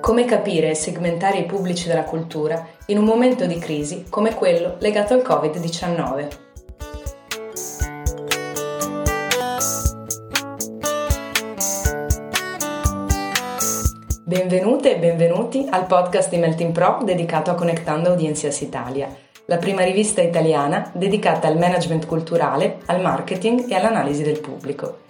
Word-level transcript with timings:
Come 0.00 0.24
capire 0.24 0.70
e 0.70 0.74
segmentare 0.74 1.36
i 1.36 1.44
pubblici 1.44 1.88
della 1.88 2.04
cultura 2.04 2.66
in 2.86 2.96
un 2.96 3.04
momento 3.04 3.44
di 3.44 3.58
crisi 3.58 4.06
come 4.08 4.34
quello 4.34 4.76
legato 4.78 5.12
al 5.12 5.20
Covid-19. 5.20 6.28
Benvenute 14.24 14.96
e 14.96 14.98
benvenuti 14.98 15.66
al 15.68 15.84
podcast 15.84 16.30
di 16.30 16.38
Melting 16.38 16.72
Pro 16.72 17.00
dedicato 17.04 17.50
a 17.50 17.54
Connectando 17.54 18.08
Audiencias 18.08 18.62
Italia, 18.62 19.14
la 19.44 19.58
prima 19.58 19.82
rivista 19.84 20.22
italiana 20.22 20.90
dedicata 20.94 21.46
al 21.46 21.58
management 21.58 22.06
culturale, 22.06 22.78
al 22.86 23.02
marketing 23.02 23.70
e 23.70 23.74
all'analisi 23.74 24.22
del 24.22 24.40
pubblico. 24.40 25.02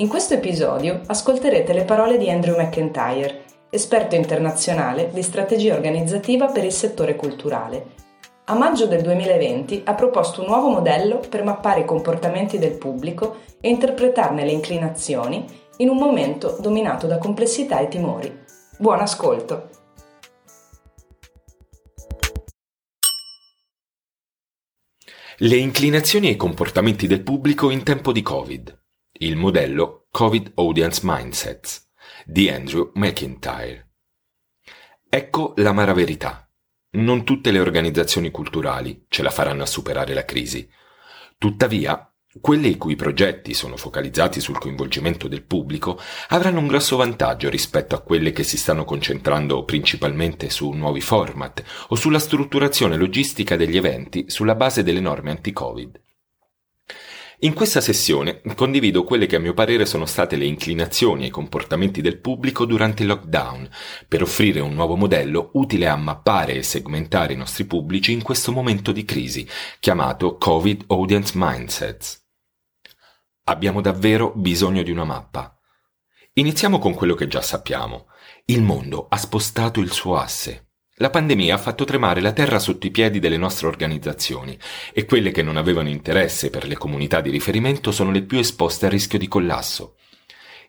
In 0.00 0.06
questo 0.06 0.34
episodio 0.34 1.00
ascolterete 1.06 1.72
le 1.72 1.82
parole 1.82 2.18
di 2.18 2.30
Andrew 2.30 2.56
McIntyre, 2.56 3.42
esperto 3.68 4.14
internazionale 4.14 5.10
di 5.12 5.22
strategia 5.22 5.74
organizzativa 5.74 6.46
per 6.46 6.62
il 6.62 6.70
settore 6.70 7.16
culturale. 7.16 7.94
A 8.44 8.54
maggio 8.54 8.86
del 8.86 9.02
2020 9.02 9.82
ha 9.86 9.94
proposto 9.94 10.42
un 10.42 10.46
nuovo 10.46 10.68
modello 10.68 11.18
per 11.28 11.42
mappare 11.42 11.80
i 11.80 11.84
comportamenti 11.84 12.58
del 12.58 12.78
pubblico 12.78 13.38
e 13.60 13.70
interpretarne 13.70 14.44
le 14.44 14.52
inclinazioni 14.52 15.44
in 15.78 15.88
un 15.88 15.96
momento 15.96 16.56
dominato 16.60 17.08
da 17.08 17.18
complessità 17.18 17.80
e 17.80 17.88
timori. 17.88 18.32
Buon 18.78 19.00
ascolto! 19.00 19.68
Le 25.38 25.56
inclinazioni 25.56 26.28
e 26.28 26.32
i 26.32 26.36
comportamenti 26.36 27.08
del 27.08 27.24
pubblico 27.24 27.70
in 27.70 27.82
tempo 27.82 28.12
di 28.12 28.22
Covid. 28.22 28.77
Il 29.20 29.34
modello 29.34 30.06
Covid 30.12 30.52
Audience 30.54 31.00
Mindsets 31.02 31.90
di 32.24 32.48
Andrew 32.48 32.92
McIntyre. 32.94 33.94
Ecco 35.08 35.54
l'amara 35.56 35.92
verità. 35.92 36.48
Non 36.90 37.24
tutte 37.24 37.50
le 37.50 37.58
organizzazioni 37.58 38.30
culturali 38.30 39.06
ce 39.08 39.24
la 39.24 39.30
faranno 39.30 39.64
a 39.64 39.66
superare 39.66 40.14
la 40.14 40.24
crisi. 40.24 40.70
Tuttavia, 41.36 42.14
quelle 42.40 42.68
i 42.68 42.76
cui 42.76 42.94
progetti 42.94 43.54
sono 43.54 43.76
focalizzati 43.76 44.40
sul 44.40 44.58
coinvolgimento 44.58 45.26
del 45.26 45.42
pubblico 45.42 46.00
avranno 46.28 46.60
un 46.60 46.68
grosso 46.68 46.96
vantaggio 46.96 47.50
rispetto 47.50 47.96
a 47.96 48.02
quelle 48.02 48.30
che 48.30 48.44
si 48.44 48.56
stanno 48.56 48.84
concentrando 48.84 49.64
principalmente 49.64 50.48
su 50.48 50.70
nuovi 50.70 51.00
format 51.00 51.64
o 51.88 51.96
sulla 51.96 52.20
strutturazione 52.20 52.96
logistica 52.96 53.56
degli 53.56 53.76
eventi 53.76 54.26
sulla 54.30 54.54
base 54.54 54.84
delle 54.84 55.00
norme 55.00 55.32
anti-Covid. 55.32 56.00
In 57.42 57.54
questa 57.54 57.80
sessione 57.80 58.40
condivido 58.56 59.04
quelle 59.04 59.26
che 59.26 59.36
a 59.36 59.38
mio 59.38 59.54
parere 59.54 59.86
sono 59.86 60.06
state 60.06 60.34
le 60.34 60.44
inclinazioni 60.44 61.22
e 61.22 61.26
i 61.28 61.30
comportamenti 61.30 62.00
del 62.00 62.18
pubblico 62.18 62.64
durante 62.64 63.02
il 63.02 63.08
lockdown, 63.08 63.70
per 64.08 64.22
offrire 64.22 64.58
un 64.58 64.74
nuovo 64.74 64.96
modello 64.96 65.50
utile 65.52 65.86
a 65.86 65.94
mappare 65.94 66.54
e 66.54 66.64
segmentare 66.64 67.34
i 67.34 67.36
nostri 67.36 67.64
pubblici 67.64 68.10
in 68.10 68.22
questo 68.22 68.50
momento 68.50 68.90
di 68.90 69.04
crisi, 69.04 69.46
chiamato 69.78 70.36
Covid 70.36 70.86
Audience 70.88 71.34
Mindsets. 71.36 72.26
Abbiamo 73.44 73.80
davvero 73.80 74.32
bisogno 74.34 74.82
di 74.82 74.90
una 74.90 75.04
mappa. 75.04 75.56
Iniziamo 76.32 76.80
con 76.80 76.92
quello 76.92 77.14
che 77.14 77.28
già 77.28 77.40
sappiamo. 77.40 78.08
Il 78.46 78.62
mondo 78.62 79.06
ha 79.08 79.16
spostato 79.16 79.78
il 79.78 79.92
suo 79.92 80.16
asse. 80.16 80.67
La 81.00 81.10
pandemia 81.10 81.54
ha 81.54 81.58
fatto 81.58 81.84
tremare 81.84 82.20
la 82.20 82.32
terra 82.32 82.58
sotto 82.58 82.86
i 82.86 82.90
piedi 82.90 83.20
delle 83.20 83.36
nostre 83.36 83.68
organizzazioni 83.68 84.58
e 84.92 85.04
quelle 85.04 85.30
che 85.30 85.42
non 85.42 85.56
avevano 85.56 85.88
interesse 85.88 86.50
per 86.50 86.66
le 86.66 86.76
comunità 86.76 87.20
di 87.20 87.30
riferimento 87.30 87.92
sono 87.92 88.10
le 88.10 88.22
più 88.22 88.38
esposte 88.38 88.86
a 88.86 88.88
rischio 88.88 89.16
di 89.16 89.28
collasso. 89.28 89.96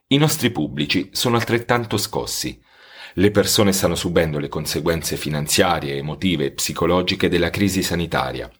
I 0.09 0.17
nostri 0.17 0.51
pubblici 0.51 1.09
sono 1.13 1.35
altrettanto 1.35 1.97
scossi. 1.97 2.61
Le 3.13 3.31
persone 3.31 3.71
stanno 3.71 3.95
subendo 3.95 4.37
le 4.37 4.49
conseguenze 4.49 5.17
finanziarie, 5.17 5.95
emotive 5.95 6.45
e 6.45 6.51
psicologiche 6.51 7.27
della 7.27 7.49
crisi 7.49 7.81
sanitaria. 7.81 8.51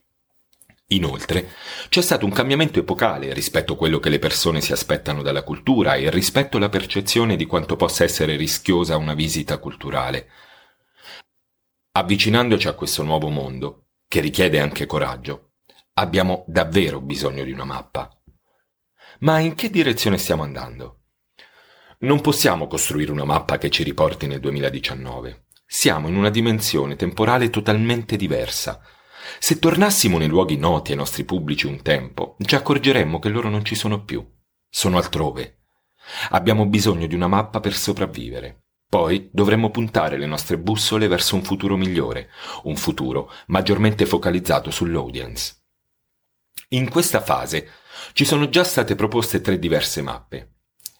Inoltre, 0.88 1.50
c'è 1.88 2.02
stato 2.02 2.24
un 2.24 2.32
cambiamento 2.32 2.80
epocale 2.80 3.32
rispetto 3.32 3.74
a 3.74 3.76
quello 3.76 4.00
che 4.00 4.08
le 4.08 4.18
persone 4.18 4.60
si 4.60 4.72
aspettano 4.72 5.22
dalla 5.22 5.44
cultura 5.44 5.94
e 5.94 6.10
rispetto 6.10 6.56
alla 6.56 6.68
percezione 6.68 7.36
di 7.36 7.46
quanto 7.46 7.76
possa 7.76 8.02
essere 8.02 8.34
rischiosa 8.34 8.96
una 8.96 9.14
visita 9.14 9.58
culturale. 9.58 10.26
Avvicinandoci 11.92 12.68
a 12.68 12.74
questo 12.74 13.02
nuovo 13.02 13.30
mondo, 13.30 13.88
che 14.06 14.20
richiede 14.20 14.60
anche 14.60 14.86
coraggio, 14.86 15.54
abbiamo 15.94 16.44
davvero 16.46 17.00
bisogno 17.00 17.42
di 17.42 17.50
una 17.50 17.64
mappa. 17.64 18.08
Ma 19.20 19.40
in 19.40 19.56
che 19.56 19.70
direzione 19.70 20.16
stiamo 20.16 20.44
andando? 20.44 21.00
Non 22.00 22.20
possiamo 22.20 22.68
costruire 22.68 23.10
una 23.10 23.24
mappa 23.24 23.58
che 23.58 23.70
ci 23.70 23.82
riporti 23.82 24.28
nel 24.28 24.38
2019. 24.38 25.46
Siamo 25.66 26.06
in 26.06 26.14
una 26.14 26.30
dimensione 26.30 26.94
temporale 26.94 27.50
totalmente 27.50 28.14
diversa. 28.14 28.80
Se 29.40 29.58
tornassimo 29.58 30.16
nei 30.16 30.28
luoghi 30.28 30.56
noti 30.56 30.92
ai 30.92 30.96
nostri 30.96 31.24
pubblici 31.24 31.66
un 31.66 31.82
tempo, 31.82 32.36
ci 32.38 32.54
accorgeremmo 32.54 33.18
che 33.18 33.28
loro 33.30 33.48
non 33.48 33.64
ci 33.64 33.74
sono 33.74 34.04
più. 34.04 34.24
Sono 34.68 34.96
altrove. 34.96 35.62
Abbiamo 36.30 36.66
bisogno 36.66 37.08
di 37.08 37.16
una 37.16 37.26
mappa 37.26 37.58
per 37.58 37.74
sopravvivere. 37.74 38.59
Poi 38.90 39.28
dovremmo 39.32 39.70
puntare 39.70 40.18
le 40.18 40.26
nostre 40.26 40.58
bussole 40.58 41.06
verso 41.06 41.36
un 41.36 41.44
futuro 41.44 41.76
migliore, 41.76 42.28
un 42.64 42.74
futuro 42.74 43.32
maggiormente 43.46 44.04
focalizzato 44.04 44.72
sull'audience. 44.72 45.58
In 46.70 46.90
questa 46.90 47.20
fase 47.20 47.68
ci 48.14 48.24
sono 48.24 48.48
già 48.48 48.64
state 48.64 48.96
proposte 48.96 49.40
tre 49.40 49.60
diverse 49.60 50.02
mappe. 50.02 50.54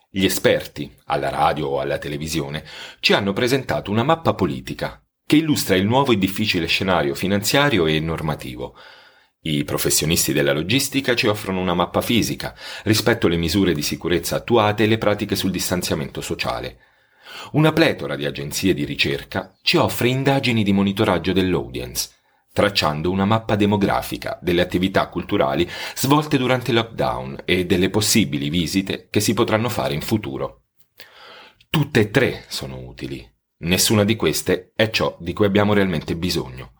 Gli 0.08 0.24
esperti, 0.24 0.94
alla 1.06 1.30
radio 1.30 1.66
o 1.66 1.80
alla 1.80 1.98
televisione, 1.98 2.64
ci 3.00 3.12
hanno 3.12 3.32
presentato 3.32 3.90
una 3.90 4.04
mappa 4.04 4.34
politica 4.34 5.04
che 5.26 5.34
illustra 5.34 5.74
il 5.74 5.84
nuovo 5.84 6.12
e 6.12 6.18
difficile 6.18 6.66
scenario 6.66 7.16
finanziario 7.16 7.86
e 7.86 7.98
normativo. 7.98 8.76
I 9.40 9.64
professionisti 9.64 10.32
della 10.32 10.52
logistica 10.52 11.16
ci 11.16 11.26
offrono 11.26 11.58
una 11.58 11.74
mappa 11.74 12.02
fisica 12.02 12.54
rispetto 12.84 13.26
alle 13.26 13.36
misure 13.36 13.72
di 13.72 13.82
sicurezza 13.82 14.36
attuate 14.36 14.84
e 14.84 14.86
le 14.86 14.98
pratiche 14.98 15.34
sul 15.34 15.50
distanziamento 15.50 16.20
sociale. 16.20 16.89
Una 17.52 17.72
pletora 17.72 18.16
di 18.16 18.26
agenzie 18.26 18.74
di 18.74 18.84
ricerca 18.84 19.56
ci 19.62 19.76
offre 19.76 20.08
indagini 20.08 20.62
di 20.62 20.72
monitoraggio 20.72 21.32
dell'audience, 21.32 22.10
tracciando 22.52 23.10
una 23.10 23.24
mappa 23.24 23.56
demografica 23.56 24.38
delle 24.40 24.60
attività 24.60 25.08
culturali 25.08 25.68
svolte 25.94 26.38
durante 26.38 26.70
il 26.70 26.76
lockdown 26.76 27.42
e 27.44 27.66
delle 27.66 27.90
possibili 27.90 28.50
visite 28.50 29.08
che 29.10 29.20
si 29.20 29.34
potranno 29.34 29.68
fare 29.68 29.94
in 29.94 30.00
futuro. 30.00 30.66
Tutte 31.68 32.00
e 32.00 32.10
tre 32.10 32.44
sono 32.48 32.78
utili. 32.78 33.28
Nessuna 33.58 34.04
di 34.04 34.16
queste 34.16 34.72
è 34.74 34.90
ciò 34.90 35.16
di 35.18 35.32
cui 35.32 35.46
abbiamo 35.46 35.72
realmente 35.74 36.16
bisogno. 36.16 36.72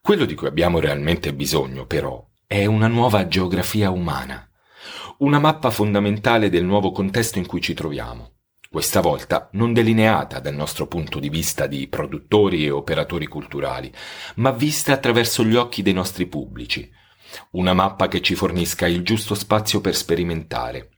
Quello 0.00 0.24
di 0.24 0.34
cui 0.34 0.48
abbiamo 0.48 0.80
realmente 0.80 1.32
bisogno, 1.32 1.86
però, 1.86 2.24
è 2.46 2.66
una 2.66 2.88
nuova 2.88 3.26
geografia 3.26 3.90
umana, 3.90 4.46
una 5.18 5.38
mappa 5.38 5.70
fondamentale 5.70 6.50
del 6.50 6.64
nuovo 6.64 6.90
contesto 6.90 7.38
in 7.38 7.46
cui 7.46 7.60
ci 7.62 7.72
troviamo 7.72 8.34
questa 8.74 9.00
volta 9.00 9.50
non 9.52 9.72
delineata 9.72 10.40
dal 10.40 10.56
nostro 10.56 10.88
punto 10.88 11.20
di 11.20 11.28
vista 11.28 11.68
di 11.68 11.86
produttori 11.86 12.64
e 12.64 12.70
operatori 12.70 13.28
culturali, 13.28 13.92
ma 14.34 14.50
vista 14.50 14.92
attraverso 14.92 15.44
gli 15.44 15.54
occhi 15.54 15.80
dei 15.80 15.92
nostri 15.92 16.26
pubblici. 16.26 16.90
Una 17.52 17.72
mappa 17.72 18.08
che 18.08 18.20
ci 18.20 18.34
fornisca 18.34 18.88
il 18.88 19.04
giusto 19.04 19.36
spazio 19.36 19.80
per 19.80 19.94
sperimentare. 19.94 20.88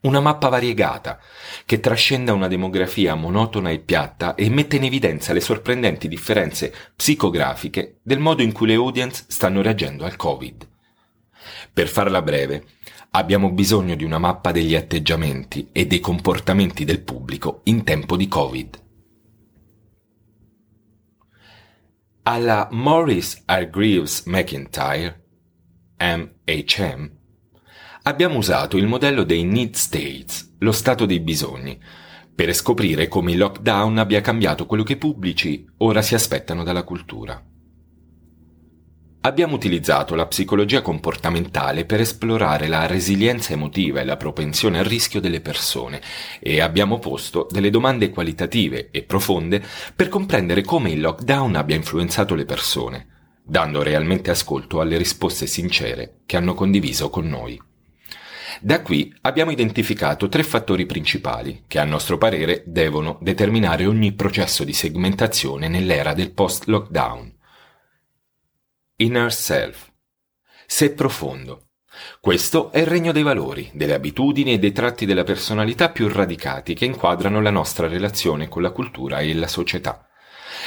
Una 0.00 0.18
mappa 0.18 0.48
variegata, 0.48 1.20
che 1.64 1.78
trascenda 1.78 2.32
una 2.32 2.48
demografia 2.48 3.14
monotona 3.14 3.70
e 3.70 3.78
piatta 3.78 4.34
e 4.34 4.50
mette 4.50 4.74
in 4.74 4.82
evidenza 4.82 5.32
le 5.32 5.40
sorprendenti 5.40 6.08
differenze 6.08 6.74
psicografiche 6.96 8.00
del 8.02 8.18
modo 8.18 8.42
in 8.42 8.50
cui 8.50 8.66
le 8.66 8.74
audience 8.74 9.24
stanno 9.28 9.62
reagendo 9.62 10.04
al 10.04 10.16
Covid. 10.16 10.68
Per 11.72 11.86
farla 11.86 12.22
breve, 12.22 12.64
abbiamo 13.10 13.50
bisogno 13.50 13.94
di 13.94 14.04
una 14.04 14.18
mappa 14.18 14.52
degli 14.52 14.74
atteggiamenti 14.74 15.68
e 15.72 15.86
dei 15.86 16.00
comportamenti 16.00 16.84
del 16.84 17.00
pubblico 17.00 17.60
in 17.64 17.84
tempo 17.84 18.16
di 18.16 18.28
Covid. 18.28 18.82
Alla 22.22 22.68
Morris 22.72 23.42
Hargreaves 23.46 24.24
McIntyre, 24.26 25.24
MHM, 25.98 27.10
abbiamo 28.02 28.36
usato 28.36 28.76
il 28.76 28.86
modello 28.86 29.24
dei 29.24 29.44
Need 29.44 29.74
States, 29.74 30.56
lo 30.58 30.72
stato 30.72 31.06
dei 31.06 31.20
bisogni, 31.20 31.80
per 32.34 32.52
scoprire 32.52 33.08
come 33.08 33.32
il 33.32 33.38
lockdown 33.38 33.98
abbia 33.98 34.20
cambiato 34.20 34.66
quello 34.66 34.82
che 34.82 34.92
i 34.92 34.96
pubblici 34.96 35.66
ora 35.78 36.02
si 36.02 36.14
aspettano 36.14 36.62
dalla 36.62 36.84
cultura. 36.84 37.42
Abbiamo 39.20 39.56
utilizzato 39.56 40.14
la 40.14 40.26
psicologia 40.26 40.80
comportamentale 40.80 41.84
per 41.84 42.00
esplorare 42.00 42.68
la 42.68 42.86
resilienza 42.86 43.52
emotiva 43.52 44.00
e 44.00 44.04
la 44.04 44.16
propensione 44.16 44.78
al 44.78 44.84
rischio 44.84 45.20
delle 45.20 45.40
persone 45.40 46.00
e 46.38 46.60
abbiamo 46.60 47.00
posto 47.00 47.48
delle 47.50 47.70
domande 47.70 48.10
qualitative 48.10 48.90
e 48.92 49.02
profonde 49.02 49.60
per 49.94 50.08
comprendere 50.08 50.62
come 50.62 50.92
il 50.92 51.00
lockdown 51.00 51.56
abbia 51.56 51.74
influenzato 51.74 52.36
le 52.36 52.44
persone, 52.44 53.06
dando 53.42 53.82
realmente 53.82 54.30
ascolto 54.30 54.80
alle 54.80 54.96
risposte 54.96 55.48
sincere 55.48 56.18
che 56.24 56.36
hanno 56.36 56.54
condiviso 56.54 57.10
con 57.10 57.26
noi. 57.26 57.60
Da 58.60 58.82
qui 58.82 59.12
abbiamo 59.22 59.50
identificato 59.50 60.28
tre 60.28 60.44
fattori 60.44 60.86
principali 60.86 61.64
che 61.66 61.80
a 61.80 61.84
nostro 61.84 62.18
parere 62.18 62.62
devono 62.66 63.18
determinare 63.20 63.84
ogni 63.84 64.12
processo 64.12 64.62
di 64.62 64.72
segmentazione 64.72 65.66
nell'era 65.66 66.14
del 66.14 66.30
post-lockdown. 66.30 67.32
Inner 69.00 69.32
self. 69.32 69.92
Sé 70.66 70.92
profondo. 70.92 71.68
Questo 72.20 72.72
è 72.72 72.80
il 72.80 72.88
regno 72.88 73.12
dei 73.12 73.22
valori, 73.22 73.70
delle 73.72 73.94
abitudini 73.94 74.54
e 74.54 74.58
dei 74.58 74.72
tratti 74.72 75.06
della 75.06 75.22
personalità 75.22 75.90
più 75.90 76.08
radicati 76.08 76.74
che 76.74 76.84
inquadrano 76.84 77.40
la 77.40 77.52
nostra 77.52 77.86
relazione 77.86 78.48
con 78.48 78.60
la 78.60 78.72
cultura 78.72 79.20
e 79.20 79.32
la 79.34 79.46
società. 79.46 80.04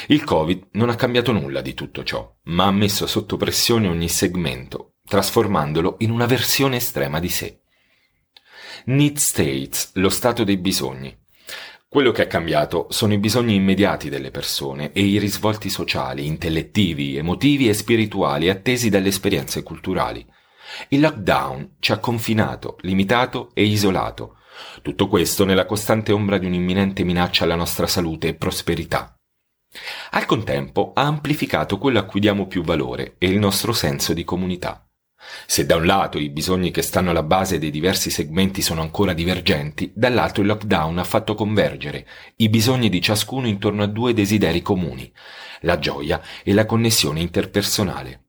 Il 0.06 0.24
Covid 0.24 0.68
non 0.72 0.88
ha 0.88 0.94
cambiato 0.94 1.32
nulla 1.32 1.60
di 1.60 1.74
tutto 1.74 2.04
ciò, 2.04 2.34
ma 2.44 2.64
ha 2.64 2.72
messo 2.72 3.06
sotto 3.06 3.36
pressione 3.36 3.86
ogni 3.86 4.08
segmento, 4.08 4.94
trasformandolo 5.06 5.96
in 5.98 6.10
una 6.10 6.24
versione 6.24 6.76
estrema 6.76 7.20
di 7.20 7.28
sé. 7.28 7.60
Need 8.86 9.18
states, 9.18 9.90
lo 9.96 10.08
stato 10.08 10.42
dei 10.42 10.56
bisogni. 10.56 11.21
Quello 11.92 12.10
che 12.10 12.22
è 12.22 12.26
cambiato 12.26 12.86
sono 12.88 13.12
i 13.12 13.18
bisogni 13.18 13.54
immediati 13.54 14.08
delle 14.08 14.30
persone 14.30 14.92
e 14.92 15.02
i 15.02 15.18
risvolti 15.18 15.68
sociali, 15.68 16.24
intellettivi, 16.24 17.18
emotivi 17.18 17.68
e 17.68 17.74
spirituali 17.74 18.48
attesi 18.48 18.88
dalle 18.88 19.08
esperienze 19.08 19.62
culturali. 19.62 20.26
Il 20.88 21.00
lockdown 21.00 21.76
ci 21.80 21.92
ha 21.92 21.98
confinato, 21.98 22.78
limitato 22.80 23.50
e 23.52 23.64
isolato. 23.64 24.36
Tutto 24.80 25.06
questo 25.06 25.44
nella 25.44 25.66
costante 25.66 26.12
ombra 26.12 26.38
di 26.38 26.46
un'imminente 26.46 27.04
minaccia 27.04 27.44
alla 27.44 27.56
nostra 27.56 27.86
salute 27.86 28.28
e 28.28 28.34
prosperità. 28.36 29.14
Al 30.12 30.24
contempo 30.24 30.92
ha 30.94 31.02
amplificato 31.02 31.76
quello 31.76 31.98
a 31.98 32.04
cui 32.04 32.20
diamo 32.20 32.46
più 32.46 32.62
valore 32.62 33.16
e 33.18 33.26
il 33.26 33.38
nostro 33.38 33.74
senso 33.74 34.14
di 34.14 34.24
comunità. 34.24 34.86
Se 35.46 35.66
da 35.66 35.76
un 35.76 35.86
lato 35.86 36.18
i 36.18 36.30
bisogni 36.30 36.70
che 36.70 36.82
stanno 36.82 37.10
alla 37.10 37.22
base 37.22 37.58
dei 37.58 37.70
diversi 37.70 38.10
segmenti 38.10 38.62
sono 38.62 38.80
ancora 38.80 39.12
divergenti, 39.12 39.92
dall'altro 39.94 40.42
il 40.42 40.48
lockdown 40.48 40.98
ha 40.98 41.04
fatto 41.04 41.34
convergere 41.34 42.06
i 42.36 42.48
bisogni 42.48 42.88
di 42.88 43.00
ciascuno 43.00 43.46
intorno 43.46 43.82
a 43.82 43.86
due 43.86 44.14
desideri 44.14 44.62
comuni, 44.62 45.12
la 45.60 45.78
gioia 45.78 46.20
e 46.42 46.52
la 46.52 46.66
connessione 46.66 47.20
interpersonale. 47.20 48.22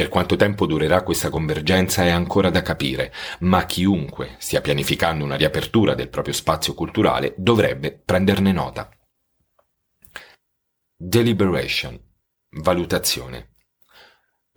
Per 0.00 0.08
quanto 0.08 0.36
tempo 0.36 0.64
durerà 0.64 1.02
questa 1.02 1.28
convergenza 1.28 2.04
è 2.04 2.08
ancora 2.08 2.48
da 2.48 2.62
capire, 2.62 3.12
ma 3.40 3.66
chiunque 3.66 4.36
stia 4.38 4.62
pianificando 4.62 5.24
una 5.24 5.36
riapertura 5.36 5.94
del 5.94 6.08
proprio 6.08 6.32
spazio 6.32 6.72
culturale 6.72 7.34
dovrebbe 7.36 8.00
prenderne 8.02 8.50
nota. 8.50 8.88
Deliberation. 10.96 12.00
Valutazione. 12.62 13.50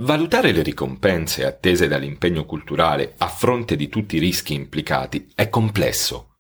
Valutare 0.04 0.52
le 0.52 0.64
ricompense 0.64 1.46
attese 1.46 1.88
dall'impegno 1.88 2.44
culturale 2.44 3.14
a 3.20 3.30
fronte 3.30 3.78
di 3.78 3.88
tutti 3.88 4.18
i 4.18 4.20
rischi 4.20 4.54
implicati 4.54 5.32
è 5.34 5.48
complesso. 5.48 6.40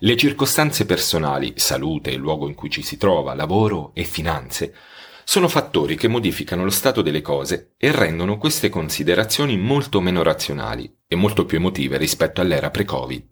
Le 0.00 0.16
circostanze 0.16 0.86
personali, 0.86 1.52
salute, 1.54 2.10
il 2.10 2.18
luogo 2.18 2.48
in 2.48 2.54
cui 2.54 2.68
ci 2.68 2.82
si 2.82 2.96
trova, 2.96 3.34
lavoro 3.34 3.92
e 3.94 4.02
finanze, 4.02 4.74
sono 5.22 5.46
fattori 5.46 5.94
che 5.94 6.08
modificano 6.08 6.64
lo 6.64 6.70
stato 6.70 7.00
delle 7.00 7.22
cose 7.22 7.74
e 7.78 7.92
rendono 7.92 8.38
queste 8.38 8.70
considerazioni 8.70 9.56
molto 9.56 10.00
meno 10.00 10.24
razionali 10.24 10.92
e 11.06 11.14
molto 11.14 11.44
più 11.44 11.58
emotive 11.58 11.98
rispetto 11.98 12.40
all'era 12.40 12.70
pre-Covid. 12.70 13.24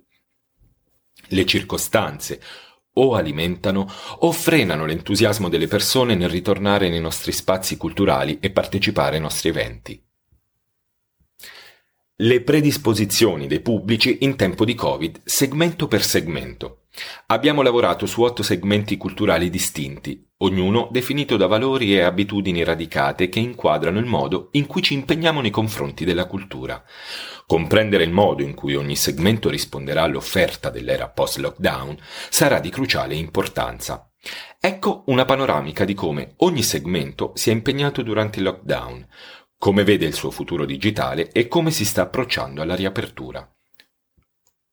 Le 1.31 1.47
circostanze 1.47 2.41
o 2.95 3.15
alimentano 3.15 3.91
o 4.19 4.33
frenano 4.33 4.87
l'entusiasmo 4.87 5.49
delle 5.49 5.67
persone 5.67 6.15
nel 6.15 6.29
ritornare 6.29 6.89
nei 6.89 7.01
nostri 7.01 7.33
spazi 7.33 7.77
culturali 7.77 8.39
e 8.41 8.51
partecipare 8.51 9.17
ai 9.17 9.23
nostri 9.23 9.49
eventi. 9.49 10.03
Le 12.17 12.43
predisposizioni 12.43 13.49
dei 13.49 13.59
pubblici 13.59 14.19
in 14.21 14.37
tempo 14.37 14.65
di 14.65 14.77
Covid, 14.77 15.23
segmento 15.25 15.89
per 15.89 16.05
segmento. 16.05 16.85
Abbiamo 17.27 17.61
lavorato 17.61 18.07
su 18.07 18.23
otto 18.23 18.45
segmenti 18.45 18.97
culturali 18.97 19.51
distinti, 19.51 20.25
ognuno 20.39 20.89
definito 20.93 21.37
da 21.37 21.49
valori 21.49 21.93
e 21.93 22.03
abitudini 22.03 22.63
radicate 22.63 23.29
che 23.29 23.41
inquadrano 23.41 23.99
il 23.99 24.05
modo 24.05 24.51
in 24.53 24.67
cui 24.67 24.81
ci 24.81 24.95
impegniamo 24.95 25.41
nei 25.41 25.51
confronti 25.51 26.05
della 26.05 26.27
cultura. 26.27 26.81
Comprendere 27.47 28.05
il 28.05 28.11
modo 28.11 28.43
in 28.43 28.55
cui 28.55 28.75
ogni 28.75 28.97
segmento 28.97 29.51
risponderà 29.51 30.03
all'offerta 30.03 30.71
dell'era 30.71 31.09
post-lockdown 31.09 31.97
sarà 32.31 32.59
di 32.59 32.71
cruciale 32.71 33.15
importanza. 33.15 34.11
Ecco 34.59 35.05
una 35.09 35.27
panoramica 35.27 35.85
di 35.85 35.93
come 35.93 36.35
ogni 36.39 36.63
segmento 36.63 37.33
si 37.35 37.51
è 37.51 37.53
impegnato 37.53 38.03
durante 38.03 38.39
il 38.39 38.45
lockdown, 38.45 39.07
come 39.59 39.85
vede 39.85 40.07
il 40.07 40.15
suo 40.15 40.31
futuro 40.31 40.65
digitale 40.65 41.31
e 41.33 41.47
come 41.49 41.71
si 41.71 41.85
sta 41.85 42.03
approcciando 42.03 42.63
alla 42.63 42.75
riapertura. 42.75 43.47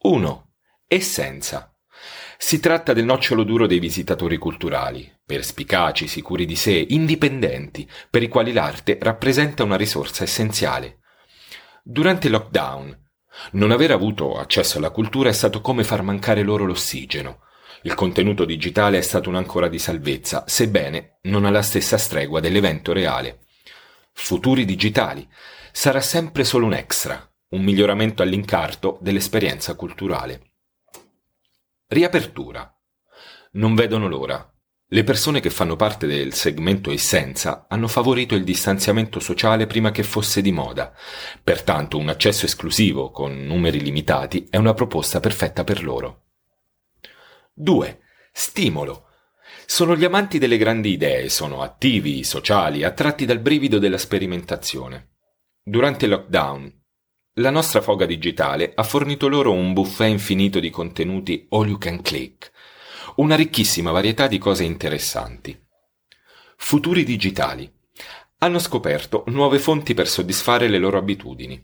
1. 0.04 0.54
Essenza. 0.88 1.76
Si 2.38 2.60
tratta 2.60 2.94
del 2.94 3.06
nocciolo 3.06 3.44
duro 3.44 3.68
dei 3.68 3.80
visitatori 3.80 4.38
culturali, 4.38 5.12
perspicaci, 5.24 6.08
sicuri 6.08 6.46
di 6.46 6.56
sé, 6.56 6.86
indipendenti, 6.90 7.88
per 8.10 8.24
i 8.24 8.28
quali 8.28 8.52
l'arte 8.52 8.98
rappresenta 9.00 9.64
una 9.64 9.78
risorsa 9.78 10.24
essenziale. 10.24 11.01
Durante 11.92 12.28
il 12.28 12.32
lockdown, 12.32 13.10
non 13.52 13.72
aver 13.72 13.92
avuto 13.92 14.38
accesso 14.38 14.78
alla 14.78 14.92
cultura 14.92 15.28
è 15.28 15.34
stato 15.34 15.60
come 15.60 15.84
far 15.84 16.04
mancare 16.04 16.42
loro 16.42 16.64
l'ossigeno. 16.64 17.42
Il 17.82 17.96
contenuto 17.96 18.46
digitale 18.46 18.98
è 18.98 19.02
stato 19.02 19.28
un'ancora 19.28 19.68
di 19.68 19.78
salvezza, 19.78 20.46
sebbene 20.48 21.18
non 21.24 21.44
alla 21.44 21.62
stessa 21.62 21.98
stregua 21.98 22.40
dell'evento 22.40 22.94
reale. 22.94 23.42
Futuri 24.14 24.64
digitali 24.64 25.28
sarà 25.74 26.00
sempre 26.00 26.46
solo 26.46 26.66
un 26.66 26.76
extra, 26.76 27.30
un 27.50 27.62
miglioramento 27.62 28.22
all'incarto 28.24 28.98
dell'esperienza 29.02 29.76
culturale. 29.76 30.52
Riapertura. 31.88 32.74
Non 33.52 33.76
vedono 33.76 34.08
l'ora. 34.08 34.50
Le 34.94 35.06
persone 35.06 35.40
che 35.40 35.50
fanno 35.50 35.78
parte 35.78 36.06
del 36.06 36.34
segmento 36.34 36.92
essenza 36.92 37.66
hanno 37.70 37.88
favorito 37.88 38.36
il 38.36 38.44
distanziamento 38.44 39.22
sociale 39.22 39.66
prima 39.66 39.92
che 39.92 40.04
fosse 40.04 40.42
di 40.42 40.52
moda. 40.52 40.94
Pertanto 41.42 41.98
un 41.98 42.10
accesso 42.10 42.46
esclusivo 42.46 43.10
con 43.10 43.46
numeri 43.46 43.80
limitati 43.80 44.48
è 44.50 44.58
una 44.58 44.74
proposta 44.74 45.22
perfetta 45.22 45.64
per 45.64 45.82
loro. 45.82 46.24
2. 47.54 48.00
Stimolo. 48.34 49.06
Sono 49.66 49.96
gli 49.96 50.04
amanti 50.04 50.40
delle 50.40 50.58
grandi 50.58 50.90
idee, 50.90 51.30
sono 51.30 51.62
attivi, 51.62 52.26
sociali, 52.26 52.84
attratti 52.84 53.24
dal 53.24 53.40
brivido 53.40 53.80
della 53.80 53.98
sperimentazione. 53.98 55.12
Durante 55.64 56.04
il 56.04 56.12
lockdown 56.12 56.80
la 57.36 57.50
nostra 57.50 57.80
foga 57.80 58.06
digitale 58.06 58.74
ha 58.76 58.84
fornito 58.84 59.30
loro 59.30 59.54
un 59.54 59.72
buffet 59.72 60.10
infinito 60.10 60.60
di 60.60 60.70
contenuti 60.70 61.48
all 61.52 61.70
you 61.70 61.78
can 61.78 62.02
click, 62.02 62.51
una 63.16 63.36
ricchissima 63.36 63.92
varietà 63.92 64.28
di 64.28 64.38
cose 64.38 64.64
interessanti. 64.64 65.60
Futuri 66.58 67.04
digitali. 67.04 67.72
Hanno 68.40 68.60
scoperto 68.60 69.24
nuove 69.28 69.60
fonti 69.60 69.94
per 69.94 70.08
soddisfare 70.08 70.68
le 70.68 70.78
loro 70.78 70.98
abitudini. 70.98 71.64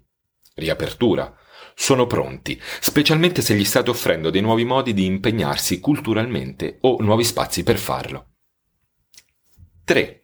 Riapertura. 0.55 1.35
Sono 1.75 2.07
pronti, 2.07 2.59
specialmente 2.79 3.41
se 3.41 3.53
gli 3.55 3.63
state 3.63 3.91
offrendo 3.91 4.31
dei 4.31 4.41
nuovi 4.41 4.65
modi 4.65 4.93
di 4.93 5.05
impegnarsi 5.05 5.79
culturalmente 5.79 6.79
o 6.81 6.97
nuovi 7.01 7.23
spazi 7.23 7.63
per 7.63 7.77
farlo. 7.77 8.33
3. 9.85 10.21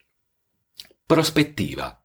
Prospettiva. 1.06 2.04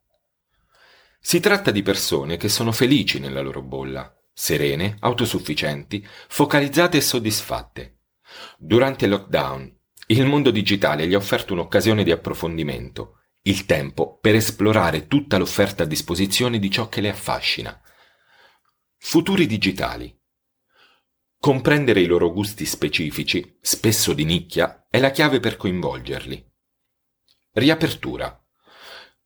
Si 1.19 1.41
tratta 1.41 1.71
di 1.71 1.83
persone 1.83 2.37
che 2.37 2.49
sono 2.49 2.73
felici 2.73 3.19
nella 3.19 3.41
loro 3.41 3.63
bolla, 3.63 4.15
serene, 4.33 4.97
autosufficienti, 5.01 6.07
focalizzate 6.29 6.99
e 6.99 7.01
soddisfatte. 7.01 7.98
Durante 8.61 9.05
il 9.05 9.13
lockdown, 9.13 9.73
il 10.09 10.27
mondo 10.27 10.51
digitale 10.51 11.07
gli 11.07 11.15
ha 11.15 11.17
offerto 11.17 11.53
un'occasione 11.53 12.03
di 12.03 12.11
approfondimento, 12.11 13.21
il 13.43 13.67
tempo 13.67 14.19
per 14.19 14.35
esplorare 14.35 15.07
tutta 15.07 15.39
l'offerta 15.39 15.85
a 15.85 15.87
disposizione 15.87 16.59
di 16.59 16.69
ciò 16.69 16.89
che 16.89 17.01
le 17.01 17.11
affascina. 17.11 17.81
Futuri 18.97 19.47
digitali. 19.47 20.13
Comprendere 21.39 22.01
i 22.01 22.07
loro 22.07 22.33
gusti 22.33 22.67
specifici, 22.67 23.59
spesso 23.61 24.13
di 24.13 24.25
nicchia, 24.25 24.89
è 24.91 24.99
la 24.99 25.13
chiave 25.13 25.39
per 25.39 25.57
coinvolgerli. 25.57 26.45
Riapertura 27.53 28.45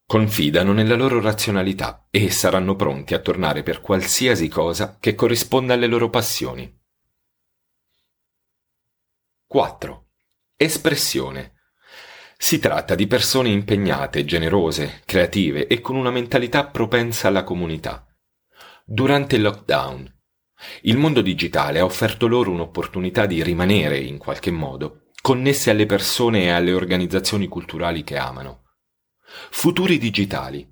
confidano 0.04 0.74
nella 0.74 0.94
loro 0.94 1.22
razionalità 1.22 2.06
e 2.10 2.30
saranno 2.30 2.76
pronti 2.76 3.14
a 3.14 3.18
tornare 3.18 3.62
per 3.62 3.80
qualsiasi 3.80 4.48
cosa 4.48 4.98
che 5.00 5.14
corrisponda 5.14 5.72
alle 5.72 5.86
loro 5.86 6.10
passioni. 6.10 6.80
4. 9.52 10.06
Espressione. 10.56 11.56
Si 12.38 12.58
tratta 12.58 12.94
di 12.94 13.06
persone 13.06 13.50
impegnate, 13.50 14.24
generose, 14.24 15.02
creative 15.04 15.66
e 15.66 15.82
con 15.82 15.94
una 15.94 16.10
mentalità 16.10 16.68
propensa 16.68 17.28
alla 17.28 17.44
comunità. 17.44 18.06
Durante 18.82 19.36
il 19.36 19.42
lockdown, 19.42 20.10
il 20.84 20.96
mondo 20.96 21.20
digitale 21.20 21.80
ha 21.80 21.84
offerto 21.84 22.26
loro 22.28 22.50
un'opportunità 22.50 23.26
di 23.26 23.42
rimanere, 23.42 23.98
in 23.98 24.16
qualche 24.16 24.50
modo, 24.50 25.08
connesse 25.20 25.68
alle 25.68 25.84
persone 25.84 26.44
e 26.44 26.48
alle 26.48 26.72
organizzazioni 26.72 27.46
culturali 27.46 28.04
che 28.04 28.16
amano. 28.16 28.62
Futuri 29.50 29.98
digitali. 29.98 30.66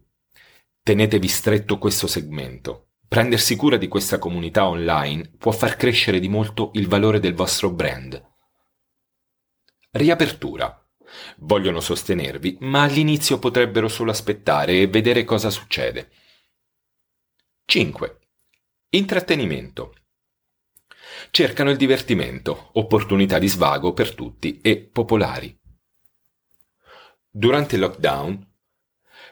Tenetevi 0.83 1.29
stretto 1.29 1.77
questo 1.77 2.07
segmento. 2.07 2.93
prendersi 3.07 3.57
cura 3.57 3.77
di 3.77 3.89
questa 3.89 4.19
comunità 4.19 4.67
online 4.67 5.33
può 5.37 5.53
far 5.53 5.77
crescere 5.77 6.19
di 6.19 6.31
molto 6.31 6.71
il 6.75 6.89
valore 6.89 7.21
del 7.21 7.35
vostro 7.35 7.71
brand. 7.71 8.29
Riapertura. 9.92 10.88
Vogliono 11.38 11.80
sostenervi, 11.80 12.59
ma 12.61 12.82
all'inizio 12.82 13.40
potrebbero 13.40 13.88
solo 13.88 14.12
aspettare 14.12 14.80
e 14.80 14.87
vedere 14.87 15.25
cosa 15.25 15.50
succede. 15.50 16.11
5. 17.64 18.18
Intrattenimento. 18.90 19.94
Cercano 21.32 21.70
il 21.70 21.76
divertimento, 21.76 22.70
opportunità 22.75 23.40
di 23.40 23.49
svago 23.49 23.92
per 23.92 24.14
tutti 24.14 24.61
e 24.61 24.78
popolari. 24.78 25.59
Durante 27.28 27.75
il 27.75 27.80
lockdown, 27.80 28.49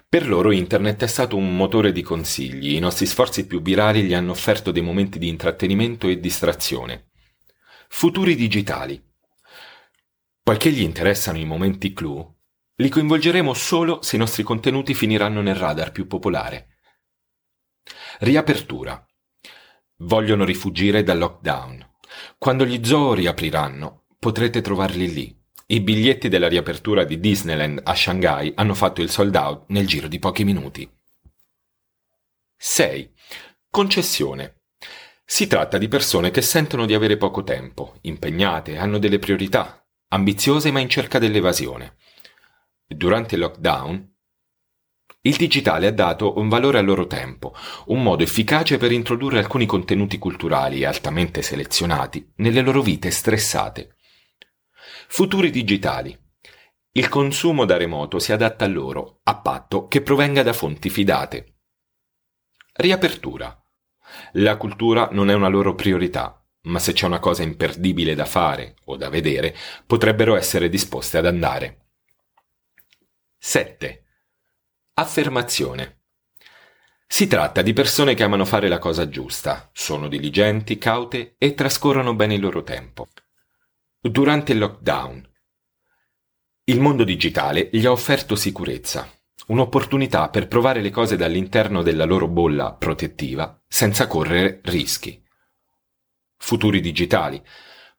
per 0.08 0.26
loro 0.26 0.50
internet 0.50 1.04
è 1.04 1.06
stato 1.06 1.36
un 1.36 1.54
motore 1.54 1.92
di 1.92 2.02
consigli, 2.02 2.74
i 2.74 2.80
nostri 2.80 3.06
sforzi 3.06 3.46
più 3.46 3.62
virali 3.62 4.02
gli 4.02 4.14
hanno 4.14 4.32
offerto 4.32 4.72
dei 4.72 4.82
momenti 4.82 5.20
di 5.20 5.28
intrattenimento 5.28 6.08
e 6.08 6.18
distrazione. 6.18 7.10
Futuri 7.88 8.34
digitali. 8.34 9.07
Poiché 10.49 10.71
gli 10.71 10.81
interessano 10.81 11.37
i 11.37 11.45
momenti 11.45 11.93
clou, 11.93 12.35
li 12.76 12.88
coinvolgeremo 12.88 13.52
solo 13.52 14.00
se 14.00 14.17
i 14.17 14.19
nostri 14.19 14.43
contenuti 14.43 14.95
finiranno 14.95 15.43
nel 15.43 15.55
radar 15.55 15.93
più 15.93 16.07
popolare. 16.07 16.78
Riapertura. 18.21 19.07
Vogliono 19.97 20.47
rifugire 20.47 21.02
dal 21.02 21.19
lockdown. 21.19 21.87
Quando 22.38 22.64
gli 22.64 22.83
zoo 22.83 23.12
riapriranno, 23.12 24.07
potrete 24.19 24.62
trovarli 24.62 25.12
lì. 25.12 25.38
I 25.67 25.83
biglietti 25.83 26.31
della 26.31 26.49
riapertura 26.49 27.05
di 27.05 27.21
Disneyland 27.21 27.83
a 27.85 27.95
Shanghai 27.95 28.50
hanno 28.57 28.73
fatto 28.73 29.02
il 29.02 29.11
sold 29.11 29.37
out 29.37 29.64
nel 29.69 29.87
giro 29.87 30.09
di 30.09 30.19
pochi 30.19 30.45
minuti. 30.45 30.90
6. 32.57 33.12
Concessione. 33.69 34.62
Si 35.26 35.47
tratta 35.47 35.76
di 35.76 35.88
persone 35.88 36.31
che 36.31 36.40
sentono 36.40 36.87
di 36.87 36.95
avere 36.95 37.19
poco 37.19 37.45
tempo, 37.45 37.99
impegnate, 38.00 38.78
hanno 38.78 38.97
delle 38.97 39.19
priorità, 39.19 39.83
ambiziose 40.08 40.70
ma 40.70 40.80
in 40.80 40.88
cerca 40.88 41.18
dell'evasione. 41.18 41.96
Durante 42.86 43.34
il 43.34 43.42
lockdown, 43.42 44.16
il 45.22 45.36
digitale 45.36 45.88
ha 45.88 45.92
dato 45.92 46.38
un 46.38 46.48
valore 46.48 46.78
al 46.78 46.86
loro 46.86 47.06
tempo, 47.06 47.54
un 47.86 48.02
modo 48.02 48.22
efficace 48.22 48.78
per 48.78 48.92
introdurre 48.92 49.38
alcuni 49.38 49.66
contenuti 49.66 50.16
culturali 50.16 50.84
altamente 50.84 51.42
selezionati 51.42 52.32
nelle 52.36 52.62
loro 52.62 52.80
vite 52.80 53.10
stressate. 53.10 53.96
Futuri 55.08 55.50
digitali. 55.50 56.16
Il 56.92 57.08
consumo 57.08 57.64
da 57.64 57.76
remoto 57.76 58.18
si 58.18 58.32
adatta 58.32 58.64
a 58.64 58.68
loro, 58.68 59.20
a 59.24 59.38
patto 59.40 59.86
che 59.86 60.00
provenga 60.00 60.42
da 60.42 60.52
fonti 60.52 60.88
fidate. 60.88 61.56
Riapertura. 62.72 63.60
La 64.32 64.56
cultura 64.56 65.08
non 65.12 65.30
è 65.30 65.34
una 65.34 65.48
loro 65.48 65.74
priorità, 65.74 66.42
ma 66.68 66.78
se 66.78 66.92
c'è 66.92 67.06
una 67.06 67.18
cosa 67.18 67.42
imperdibile 67.42 68.14
da 68.14 68.25
fare 68.25 68.76
o 68.84 68.96
da 68.96 69.08
vedere, 69.08 69.54
potrebbero 69.87 70.37
essere 70.37 70.68
disposte 70.68 71.18
ad 71.18 71.26
andare. 71.26 71.87
7. 73.38 74.04
Affermazione. 74.94 76.02
Si 77.06 77.26
tratta 77.26 77.62
di 77.62 77.72
persone 77.72 78.14
che 78.14 78.22
amano 78.22 78.44
fare 78.44 78.68
la 78.68 78.78
cosa 78.78 79.08
giusta, 79.08 79.70
sono 79.72 80.08
diligenti, 80.08 80.76
caute 80.76 81.37
e 81.38 81.54
trascorrono 81.54 82.14
bene 82.14 82.34
il 82.34 82.40
loro 82.40 82.62
tempo. 82.62 83.08
Durante 83.98 84.52
il 84.52 84.58
lockdown. 84.58 85.26
Il 86.64 86.80
mondo 86.80 87.04
digitale 87.04 87.70
gli 87.72 87.87
ha 87.87 87.90
offerto 87.90 88.37
sicurezza, 88.37 89.10
un'opportunità 89.46 90.28
per 90.28 90.48
provare 90.48 90.82
le 90.82 90.90
cose 90.90 91.16
dall'interno 91.16 91.82
della 91.82 92.04
loro 92.04 92.28
bolla 92.28 92.75
protettiva 92.75 93.58
senza 93.66 94.06
correre 94.06 94.60
rischi. 94.64 95.25
Futuri 96.38 96.80
digitali. 96.80 97.42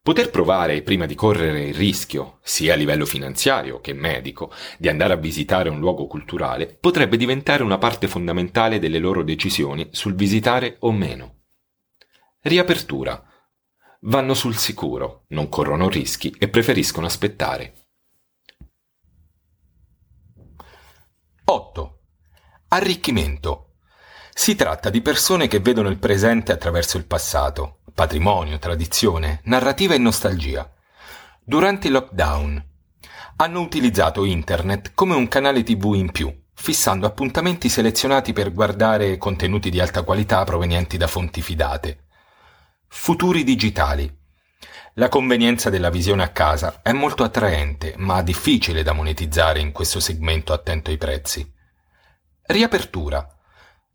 Poter 0.02 0.30
provare, 0.30 0.82
prima 0.82 1.06
di 1.06 1.14
correre 1.14 1.64
il 1.64 1.74
rischio, 1.74 2.38
sia 2.42 2.72
a 2.72 2.76
livello 2.76 3.04
finanziario 3.04 3.80
che 3.80 3.92
medico, 3.92 4.50
di 4.78 4.88
andare 4.88 5.12
a 5.12 5.16
visitare 5.16 5.68
un 5.68 5.78
luogo 5.78 6.06
culturale, 6.06 6.66
potrebbe 6.66 7.18
diventare 7.18 7.62
una 7.62 7.78
parte 7.78 8.08
fondamentale 8.08 8.78
delle 8.78 8.98
loro 8.98 9.22
decisioni 9.22 9.88
sul 9.92 10.14
visitare 10.14 10.76
o 10.80 10.90
meno. 10.90 11.42
Riapertura 12.40 13.22
vanno 14.00 14.32
sul 14.32 14.56
sicuro, 14.56 15.24
non 15.28 15.50
corrono 15.50 15.88
rischi 15.90 16.34
e 16.38 16.48
preferiscono 16.48 17.06
aspettare. 17.06 17.74
8. 21.44 22.00
Arricchimento. 22.68 23.69
Si 24.42 24.54
tratta 24.54 24.88
di 24.88 25.02
persone 25.02 25.48
che 25.48 25.60
vedono 25.60 25.90
il 25.90 25.98
presente 25.98 26.50
attraverso 26.50 26.96
il 26.96 27.04
passato, 27.04 27.80
patrimonio, 27.92 28.58
tradizione, 28.58 29.42
narrativa 29.44 29.92
e 29.92 29.98
nostalgia. 29.98 30.66
Durante 31.44 31.88
il 31.88 31.92
lockdown 31.92 32.64
hanno 33.36 33.60
utilizzato 33.60 34.24
internet 34.24 34.92
come 34.94 35.14
un 35.14 35.28
canale 35.28 35.62
tv 35.62 35.92
in 35.92 36.10
più, 36.10 36.34
fissando 36.54 37.06
appuntamenti 37.06 37.68
selezionati 37.68 38.32
per 38.32 38.54
guardare 38.54 39.18
contenuti 39.18 39.68
di 39.68 39.78
alta 39.78 40.04
qualità 40.04 40.42
provenienti 40.44 40.96
da 40.96 41.06
fonti 41.06 41.42
fidate. 41.42 42.06
Futuri 42.88 43.44
digitali. 43.44 44.10
La 44.94 45.10
convenienza 45.10 45.68
della 45.68 45.90
visione 45.90 46.22
a 46.22 46.30
casa 46.30 46.80
è 46.80 46.92
molto 46.92 47.24
attraente, 47.24 47.92
ma 47.98 48.22
difficile 48.22 48.82
da 48.82 48.94
monetizzare 48.94 49.60
in 49.60 49.70
questo 49.70 50.00
segmento 50.00 50.54
attento 50.54 50.88
ai 50.88 50.96
prezzi. 50.96 51.46
Riapertura. 52.46 53.34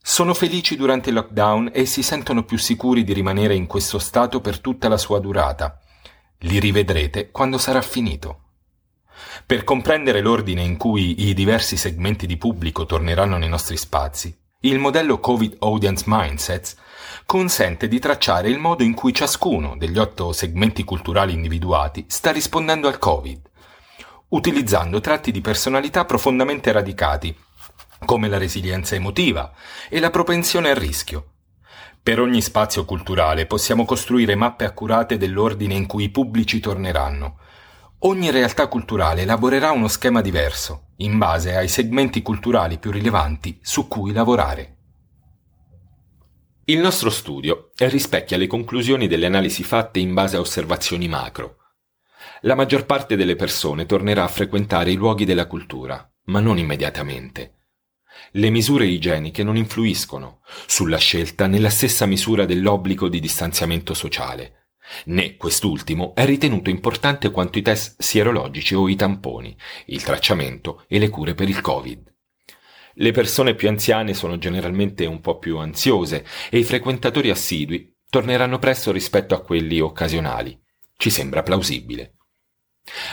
Sono 0.07 0.35
felici 0.35 0.75
durante 0.75 1.09
il 1.09 1.15
lockdown 1.15 1.71
e 1.73 1.87
si 1.87 2.03
sentono 2.03 2.43
più 2.43 2.59
sicuri 2.59 3.03
di 3.03 3.11
rimanere 3.11 3.55
in 3.55 3.65
questo 3.65 3.97
stato 3.97 4.39
per 4.39 4.59
tutta 4.59 4.87
la 4.87 4.97
sua 4.97 5.17
durata. 5.17 5.79
Li 6.41 6.59
rivedrete 6.59 7.31
quando 7.31 7.57
sarà 7.57 7.81
finito. 7.81 8.41
Per 9.47 9.63
comprendere 9.63 10.21
l'ordine 10.21 10.61
in 10.61 10.77
cui 10.77 11.27
i 11.27 11.33
diversi 11.33 11.75
segmenti 11.75 12.27
di 12.27 12.37
pubblico 12.37 12.85
torneranno 12.85 13.37
nei 13.37 13.49
nostri 13.49 13.77
spazi, 13.77 14.31
il 14.59 14.77
modello 14.77 15.19
Covid 15.19 15.55
Audience 15.61 16.03
Mindsets 16.05 16.75
consente 17.25 17.87
di 17.87 17.97
tracciare 17.97 18.47
il 18.47 18.59
modo 18.59 18.83
in 18.83 18.93
cui 18.93 19.11
ciascuno 19.11 19.75
degli 19.75 19.97
otto 19.97 20.33
segmenti 20.33 20.83
culturali 20.83 21.33
individuati 21.33 22.05
sta 22.07 22.31
rispondendo 22.31 22.87
al 22.87 22.99
Covid, 22.99 23.41
utilizzando 24.29 24.99
tratti 24.99 25.31
di 25.31 25.41
personalità 25.41 26.05
profondamente 26.05 26.71
radicati, 26.71 27.35
come 28.05 28.29
la 28.29 28.37
resilienza 28.37 28.95
emotiva 28.95 29.51
e 29.89 29.99
la 29.99 30.09
propensione 30.09 30.69
al 30.69 30.75
rischio. 30.75 31.31
Per 32.01 32.19
ogni 32.19 32.41
spazio 32.41 32.85
culturale 32.85 33.47
possiamo 33.47 33.83
costruire 33.83 34.35
mappe 34.35 34.63
accurate 34.63 35.17
dell'ordine 35.17 35.73
in 35.73 35.87
cui 35.87 36.03
i 36.03 36.09
pubblici 36.09 36.59
torneranno. 36.59 37.39
Ogni 37.99 38.29
realtà 38.29 38.67
culturale 38.67 39.23
elaborerà 39.23 39.71
uno 39.71 39.87
schema 39.87 40.21
diverso, 40.21 40.89
in 40.97 41.17
base 41.17 41.55
ai 41.55 41.67
segmenti 41.67 42.21
culturali 42.21 42.77
più 42.77 42.91
rilevanti 42.91 43.57
su 43.61 43.87
cui 43.87 44.13
lavorare. 44.13 44.75
Il 46.65 46.79
nostro 46.79 47.09
studio 47.09 47.71
rispecchia 47.77 48.37
le 48.37 48.47
conclusioni 48.47 49.07
delle 49.07 49.25
analisi 49.25 49.63
fatte 49.63 49.99
in 49.99 50.13
base 50.13 50.35
a 50.35 50.39
osservazioni 50.39 51.07
macro. 51.07 51.57
La 52.41 52.53
maggior 52.53 52.85
parte 52.85 53.15
delle 53.15 53.35
persone 53.35 53.87
tornerà 53.87 54.23
a 54.23 54.27
frequentare 54.27 54.91
i 54.91 54.95
luoghi 54.95 55.25
della 55.25 55.47
cultura, 55.47 56.07
ma 56.25 56.39
non 56.39 56.59
immediatamente. 56.59 57.54
Le 58.37 58.49
misure 58.49 58.85
igieniche 58.85 59.43
non 59.43 59.55
influiscono 59.55 60.41
sulla 60.67 60.97
scelta 60.97 61.47
nella 61.47 61.69
stessa 61.69 62.05
misura 62.05 62.43
dell'obbligo 62.43 63.07
di 63.07 63.21
distanziamento 63.21 63.93
sociale, 63.93 64.71
né 65.05 65.37
quest'ultimo 65.37 66.13
è 66.13 66.25
ritenuto 66.25 66.69
importante 66.69 67.31
quanto 67.31 67.59
i 67.59 67.61
test 67.61 68.01
sierologici 68.01 68.75
o 68.75 68.89
i 68.89 68.97
tamponi, 68.97 69.55
il 69.85 70.03
tracciamento 70.03 70.83
e 70.89 70.99
le 70.99 71.07
cure 71.07 71.33
per 71.33 71.47
il 71.47 71.61
Covid. 71.61 72.13
Le 72.95 73.11
persone 73.11 73.55
più 73.55 73.69
anziane 73.69 74.13
sono 74.13 74.37
generalmente 74.37 75.05
un 75.05 75.21
po' 75.21 75.37
più 75.37 75.57
ansiose 75.57 76.25
e 76.49 76.57
i 76.57 76.65
frequentatori 76.65 77.29
assidui 77.29 77.95
torneranno 78.09 78.59
presto 78.59 78.91
rispetto 78.91 79.33
a 79.33 79.41
quelli 79.41 79.79
occasionali. 79.79 80.61
Ci 80.97 81.09
sembra 81.09 81.41
plausibile. 81.41 82.15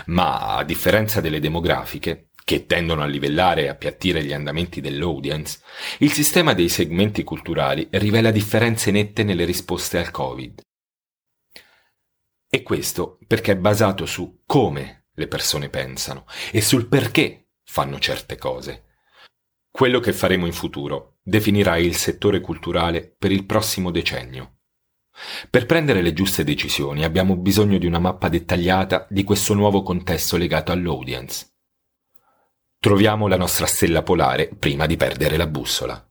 Ma, 0.07 0.57
a 0.57 0.65
differenza 0.65 1.21
delle 1.21 1.39
demografiche, 1.39 2.31
che 2.45 2.67
tendono 2.67 3.03
a 3.03 3.07
livellare 3.07 3.63
e 3.63 3.69
appiattire 3.69 4.25
gli 4.25 4.33
andamenti 4.33 4.81
dell'audience, 4.81 5.61
il 5.99 6.13
sistema 6.13 6.55
dei 6.55 6.69
segmenti 6.69 7.25
culturali 7.25 7.87
rivela 7.91 8.31
differenze 8.31 8.91
nette 8.91 9.23
nelle 9.23 9.45
risposte 9.45 9.99
al 9.99 10.11
Covid. 10.11 10.61
E 12.49 12.63
questo 12.63 13.19
perché 13.27 13.53
è 13.53 13.57
basato 13.57 14.07
su 14.07 14.43
come 14.45 15.07
le 15.15 15.29
persone 15.29 15.69
pensano 15.69 16.27
e 16.51 16.61
sul 16.61 16.89
perché 16.89 17.49
fanno 17.65 17.99
certe 17.99 18.37
cose 18.37 18.85
quello 19.73 20.01
che 20.01 20.13
faremo 20.13 20.45
in 20.45 20.53
futuro 20.53 21.17
definirà 21.23 21.79
il 21.79 21.97
settore 21.97 22.41
culturale 22.41 23.17
per 23.19 23.33
il 23.33 23.47
prossimo 23.47 23.91
decennio. 23.91 24.59
Per 25.49 25.65
prendere 25.65 26.03
le 26.03 26.13
giuste 26.13 26.45
decisioni 26.45 27.05
abbiamo 27.05 27.37
bisogno 27.37 27.79
di 27.79 27.87
una 27.87 27.99
mappa 27.99 28.29
dettagliata 28.29 29.07
di 29.09 29.25
questo 29.25 29.55
nuovo 29.55 29.83
contesto 29.83 30.37
legato 30.37 30.73
all'audience. 30.73 31.52
Troviamo 32.83 33.29
la 33.29 33.37
nostra 33.37 33.67
stella 33.67 34.03
polare 34.03 34.49
prima 34.59 34.87
di 34.87 34.97
perdere 34.97 35.37
la 35.37 35.47
bussola. 35.47 36.05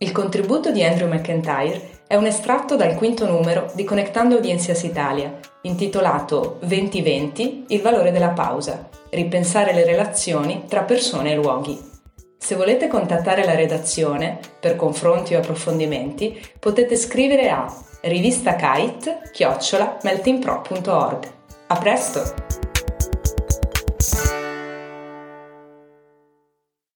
Il 0.00 0.12
contributo 0.12 0.70
di 0.70 0.84
Andrew 0.84 1.08
McIntyre 1.08 2.02
è 2.06 2.14
un 2.14 2.26
estratto 2.26 2.76
dal 2.76 2.94
quinto 2.94 3.24
numero 3.26 3.72
di 3.74 3.84
Connectando 3.84 4.34
Audiencias 4.34 4.82
Italia, 4.82 5.40
intitolato 5.62 6.58
2020 6.62 7.64
Il 7.68 7.80
valore 7.80 8.12
della 8.12 8.32
pausa, 8.32 8.90
ripensare 9.08 9.72
le 9.72 9.86
relazioni 9.86 10.64
tra 10.68 10.82
persone 10.82 11.32
e 11.32 11.36
luoghi. 11.36 11.80
Se 12.36 12.54
volete 12.54 12.86
contattare 12.86 13.46
la 13.46 13.54
redazione 13.54 14.40
per 14.60 14.76
confronti 14.76 15.34
o 15.34 15.38
approfondimenti, 15.38 16.38
potete 16.58 16.96
scrivere 16.96 17.48
a 17.48 17.66
rivista 18.02 18.56
kite 18.56 19.30
chiocciola 19.32 20.00
meltingpro.org. 20.02 21.32
A 21.68 21.74
presto! 21.74 22.65